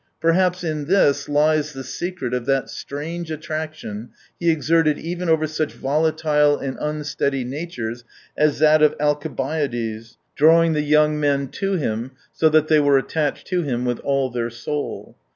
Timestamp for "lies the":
1.29-1.83